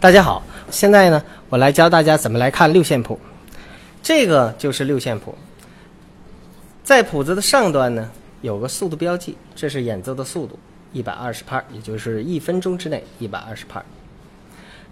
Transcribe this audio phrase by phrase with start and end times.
[0.00, 0.40] 大家好，
[0.70, 3.18] 现在呢，我来教大家怎么来看六线谱。
[4.00, 5.34] 这个就是六线谱，
[6.84, 8.08] 在谱子的上端呢
[8.40, 10.56] 有个速度标记，这是演奏的速度，
[10.92, 13.82] 一百二十拍，也就是一分钟之内一百二十拍。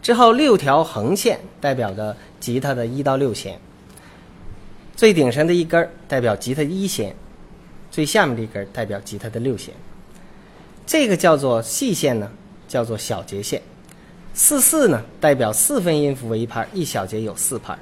[0.03, 3.61] 之后六条横线代表的吉他的一到六弦，
[4.97, 7.15] 最顶上的一根代表吉他一弦，
[7.93, 9.73] 最下面的一根代表吉他的六弦。
[10.85, 12.29] 这个叫做细线呢，
[12.67, 13.63] 叫做小节线。
[14.37, 17.77] 四四呢，代表四分音符为一拍，一小节有四拍。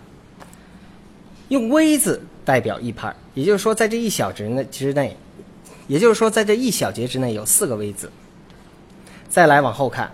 [1.49, 5.17] 用 V 字代表一拍，也就是说，在这一小节内之内，
[5.89, 8.09] 也就是说，在这一小节之内有四个 V 字。
[9.29, 10.13] 再来往后看，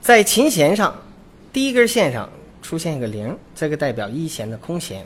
[0.00, 0.94] 在琴弦上，
[1.52, 2.30] 第一根线上
[2.62, 5.04] 出现一个零，这个代表一弦的空弦，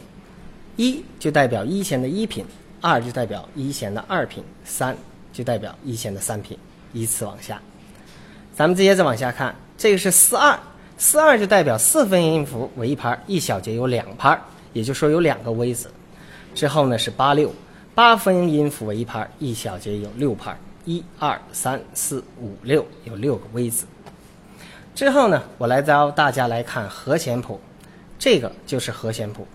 [0.77, 2.45] 一就代表一弦的一品，
[2.83, 4.95] 二就代表一弦的二品，三
[5.33, 6.59] 就代表一弦的三品，
[6.93, 7.59] 依次往下。
[8.57, 10.59] 咱们直接再往下看，这个是四二，
[10.97, 14.41] 四二就代表四分音符为一拍，一小节有两拍，
[14.73, 15.91] 也就是说有两个 V 字。
[16.55, 17.53] 之后呢是八六，
[17.95, 23.85] 八分音符为一拍，一小节有六拍，一二三四五六有六个 V 字。
[24.95, 27.61] 之后呢，我来教大家来看和弦谱，
[28.19, 29.47] 这个就是和弦谱，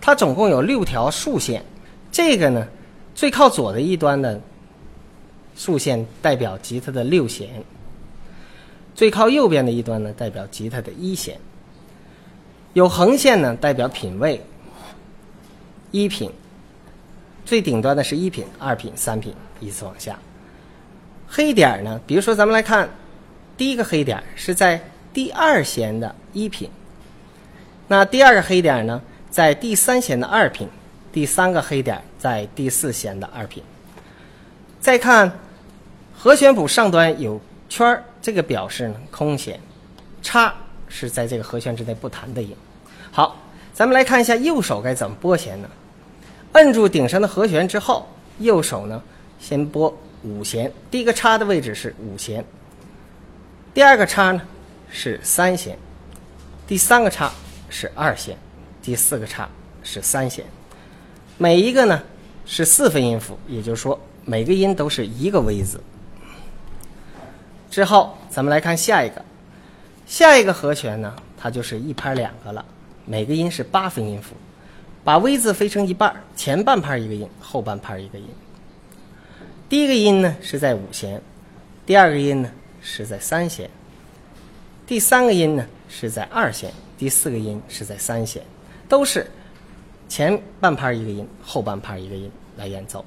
[0.00, 1.62] 它总共有六条竖线，
[2.10, 2.66] 这个呢
[3.14, 4.40] 最靠左的一端的
[5.54, 7.62] 竖线代表吉他的六弦。
[8.98, 11.36] 最靠右边的一端呢，代表吉他的一弦；
[12.72, 14.44] 有横线呢，代表品位，
[15.92, 16.28] 一品；
[17.44, 20.18] 最顶端的是一品、二品、三品，依次往下。
[21.28, 22.90] 黑点儿呢，比如说咱们来看，
[23.56, 24.82] 第一个黑点儿是在
[25.12, 26.68] 第二弦的一品，
[27.86, 30.68] 那第二个黑点儿呢，在第三弦的二品，
[31.12, 33.62] 第三个黑点儿在第四弦的二品。
[34.80, 35.38] 再看
[36.12, 37.40] 和弦谱上端有。
[37.70, 39.58] 圈儿这个表示呢空弦，
[40.22, 40.54] 叉
[40.88, 42.54] 是在这个和弦之内不弹的音。
[43.10, 43.36] 好，
[43.72, 45.68] 咱们来看一下右手该怎么拨弦呢？
[46.52, 48.08] 摁住顶上的和弦之后，
[48.38, 49.02] 右手呢
[49.38, 52.44] 先拨五弦，第一个叉的位置是五弦，
[53.72, 54.40] 第二个叉呢
[54.90, 55.78] 是三弦，
[56.66, 57.30] 第三个叉
[57.68, 58.36] 是二弦，
[58.82, 59.48] 第四个叉
[59.82, 60.44] 是三弦，
[61.36, 62.02] 每一个呢
[62.46, 65.80] 是四分音符，也就是说每个音都是一个 V 字。
[67.70, 69.22] 之后，咱们来看下一个，
[70.06, 72.64] 下一个和弦呢，它就是一拍两个了，
[73.04, 74.34] 每个音是八分音符，
[75.04, 78.26] 把 V 字分成一半，前半拍一个音，后半拍一个音。
[79.68, 81.20] 第一个音呢是在五弦，
[81.84, 83.68] 第二个音呢是在三弦，
[84.86, 88.42] 第三个音呢是在二弦，第四个音是在三弦，
[88.88, 89.30] 都是
[90.08, 93.04] 前半拍一个音，后半拍一个音来演奏。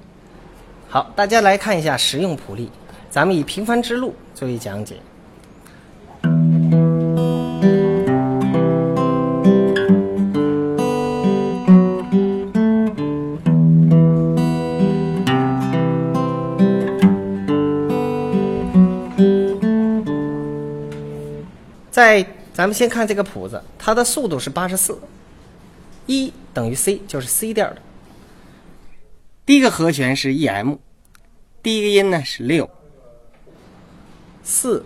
[0.88, 2.70] 好，大家来看一下实用谱例。
[3.12, 4.96] 咱们以平凡之路作为讲解。
[21.92, 24.98] 在咱们先看这个谱子，它的速度是八十四，
[26.06, 27.82] 一等于 C，就是 C 调的。
[29.46, 30.76] 第一个和弦是 E M，
[31.62, 32.70] 第一个音呢是六。
[34.44, 34.84] 四、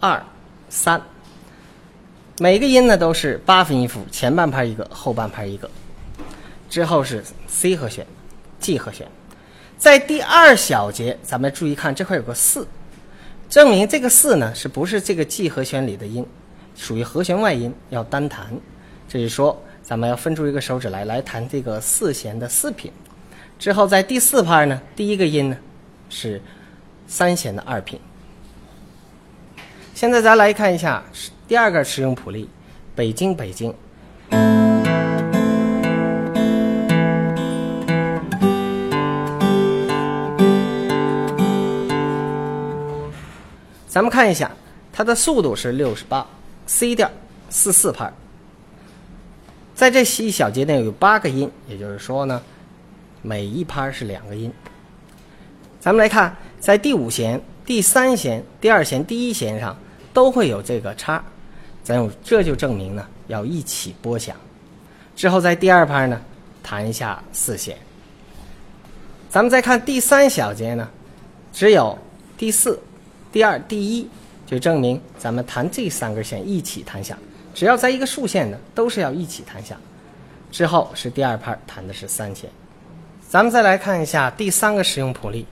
[0.00, 0.22] 二、
[0.68, 1.00] 三，
[2.38, 5.70] 每个音呢都是八分音符，前半拍一个，后半拍一个。
[6.68, 8.06] 之后是 C 和弦、
[8.60, 9.08] G 和弦，
[9.76, 12.66] 在第二小节，咱们注意看这块有个四，
[13.48, 16.24] 证明这个四呢是不是这个 G 和弦里的音，
[16.76, 18.46] 属于和弦外音，要单弹。
[19.08, 22.92] 这是说，咱们要分出一个手指来，来弹这个四弦的四品。
[23.58, 25.56] 之后在第四拍呢，第一个音呢
[26.08, 26.40] 是
[27.06, 28.00] 三弦的二品。
[30.00, 31.04] 现在咱来看一下
[31.46, 32.48] 第二个实用谱例，
[32.94, 33.70] 北京北京。
[43.86, 44.50] 咱们看一下，
[44.90, 46.26] 它的速度是六十八
[46.64, 47.10] ，C 调
[47.50, 48.10] 四四拍，
[49.74, 52.40] 在这一小节内有八个音，也就是说呢，
[53.20, 54.50] 每一拍是两个音。
[55.78, 59.76] 咱们来看，在第五弦、第三弦、第二弦、第一弦上。
[60.20, 61.24] 都会有这个叉，
[61.82, 64.36] 咱用这就证明呢要一起拨响。
[65.16, 66.20] 之后在第二拍呢
[66.62, 67.74] 弹一下四弦。
[69.30, 70.86] 咱们再看第三小节呢，
[71.54, 71.98] 只有
[72.36, 72.78] 第四、
[73.32, 74.10] 第二、第一，
[74.46, 77.16] 就证明咱们弹这三根弦一起弹响。
[77.54, 79.80] 只要在一个竖线的，都是要一起弹响。
[80.52, 82.50] 之后是第二拍弹的是三弦。
[83.26, 85.46] 咱们再来看一下第三个实用谱例。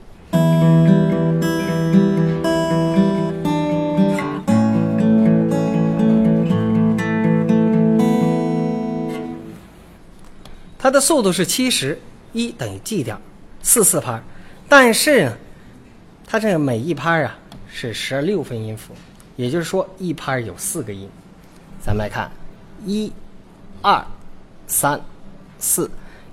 [10.89, 11.99] 它的速度是七十，
[12.33, 13.21] 一等于 G 调，
[13.61, 14.19] 四四拍。
[14.67, 15.37] 但是呢，
[16.25, 17.37] 它这个每一拍啊
[17.71, 18.95] 是十六分音符，
[19.35, 21.07] 也就是说一拍有四个音。
[21.79, 22.31] 咱们来看，
[22.87, 23.13] 一、
[23.83, 24.03] 二、
[24.65, 24.99] 三、
[25.59, 25.83] 四，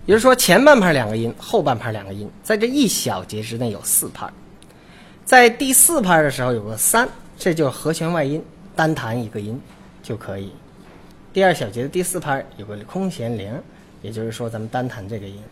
[0.06, 4.26] 也就是说前半拍两个音，后半拍两个音，在这一小节之内有四拍。
[5.26, 7.06] 在第四拍的时候有个三，
[7.36, 8.42] 这就是和弦外音，
[8.74, 9.60] 单弹一个音
[10.02, 10.50] 就可以。
[11.34, 13.52] 第二小节的第四拍有个空弦零，
[14.02, 15.42] 也就是说咱们单弹这个音。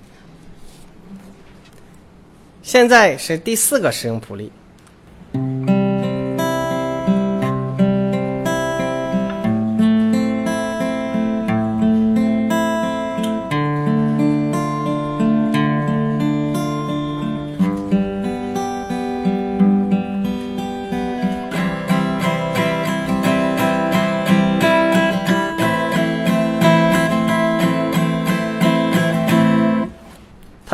[2.63, 4.51] 现在是第四个使用谱例。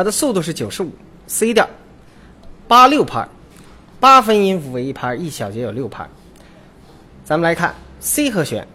[0.01, 0.91] 它的速度是九十五
[1.27, 1.69] ，C 调，
[2.67, 3.27] 八六拍，
[3.99, 6.09] 八分音符为一拍，一小节有六拍。
[7.23, 8.67] 咱们来看 C 和弦，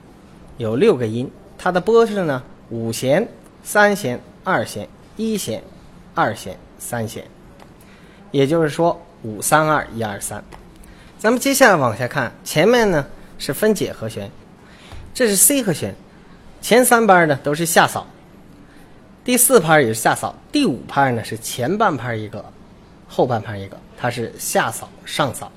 [0.57, 1.29] 有六个音，
[1.59, 2.41] 它的拨式呢，
[2.71, 3.27] 五弦、
[3.65, 5.61] 三弦、二弦、一弦、
[6.15, 7.25] 二弦、三弦，
[8.31, 10.45] 也就是说五三二一二三。
[11.19, 13.05] 咱们接下来往下看，前面呢
[13.37, 14.31] 是分解和弦，
[15.13, 15.93] 这是 C 和弦，
[16.63, 18.07] 前三拍呢都是下扫。
[19.27, 22.45] 第四拍也是下扫，第五拍呢是前半拍一个，
[23.09, 25.51] 后半拍一个，它是下扫上扫。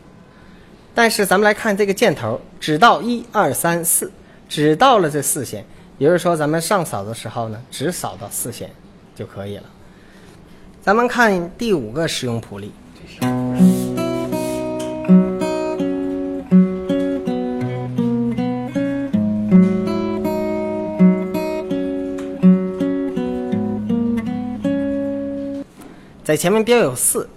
[0.96, 4.12] 但是咱们来看这个箭头，只到一二三四，
[4.50, 5.64] 只到了这四弦，
[6.00, 8.72] 也就是说咱们上扫的时候呢，只扫到四弦
[9.16, 9.64] 就可以了。
[10.82, 12.72] 咱们看第五个使用谱例。
[26.30, 27.28] 在前面标有四，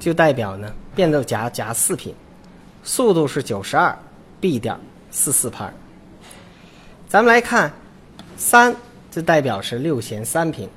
[0.00, 2.12] 就代表呢变奏夹夹四品，
[2.82, 3.96] 速度是九十二
[4.40, 4.80] ，B 调
[5.12, 5.72] 四四拍。
[7.08, 7.72] 咱们来看
[8.36, 8.74] 三，
[9.12, 10.68] 就代表是六弦三品，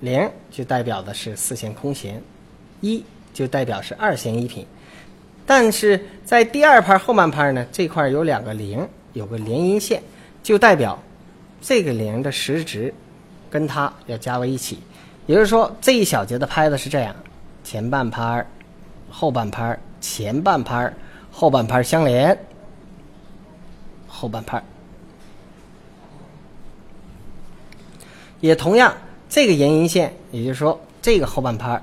[0.00, 2.22] 零就代表的是四弦空弦，
[2.80, 3.04] 一
[3.34, 4.66] 就代表是二弦一品。
[5.44, 10.02] 但是在第二拍后半拍呢，这块有两个零，有个连音线，
[10.42, 10.98] 就代表
[11.60, 12.94] 这个零的时值
[13.50, 14.78] 跟它要加为一起。
[15.26, 17.14] 也就是说，这一小节的拍子是这样：
[17.62, 18.46] 前半拍
[19.10, 20.92] 后半拍前半拍
[21.32, 22.38] 后半拍相连，
[24.06, 24.62] 后半拍
[28.40, 28.94] 也同样，
[29.28, 31.82] 这个延音线，也就是说，这个后半拍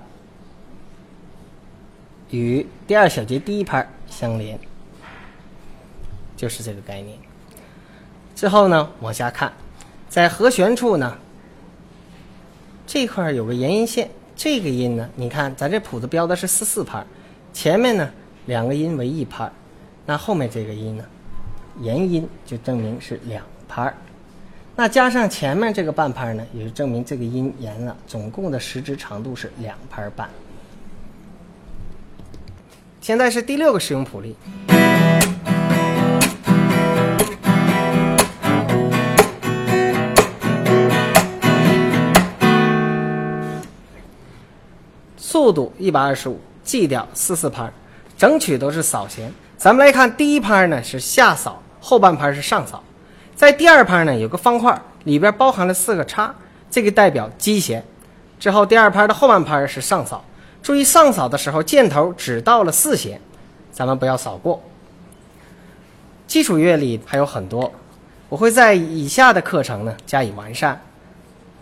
[2.29, 4.59] 与第二小节第一拍相连，
[6.37, 7.17] 就是这个概念。
[8.35, 9.51] 之后呢，往下看，
[10.09, 11.17] 在和弦处呢。
[12.93, 17.01] 这块有个延音线，这个音呢，你看咱这谱子标的是四四拍，
[17.53, 18.11] 前面呢
[18.47, 19.49] 两个音为一拍，
[20.05, 21.05] 那后面这个音呢，
[21.79, 23.93] 延音就证明是两拍，
[24.75, 30.29] 那加上前面这个半拍呢，也就证明这个音延了，总共的时值长度是两拍半。
[32.99, 34.35] 现在是第六个使用谱例。
[45.41, 47.67] 速度一百二十五，G 调四四拍，
[48.15, 49.33] 整曲都是扫弦。
[49.57, 52.83] 咱们来看第一拍呢是下扫，后半拍是上扫。
[53.35, 56.35] 在第二拍呢有个方块，里边包含了四个叉，
[56.69, 57.83] 这个代表基弦。
[58.39, 60.23] 之后第二拍的后半拍是上扫，
[60.61, 63.19] 注意上扫的时候箭头只到了四弦，
[63.71, 64.61] 咱们不要扫过。
[66.27, 67.73] 基础乐理还有很多，
[68.29, 70.79] 我会在以下的课程呢加以完善。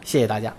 [0.03, 0.53] 谢谢大家。